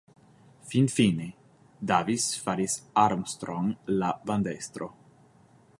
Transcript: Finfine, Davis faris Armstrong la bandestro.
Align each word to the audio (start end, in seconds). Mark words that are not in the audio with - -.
Finfine, 0.69 1.27
Davis 1.91 2.25
faris 2.47 2.79
Armstrong 3.03 3.77
la 4.01 4.13
bandestro. 4.31 4.91